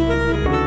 [0.00, 0.59] you.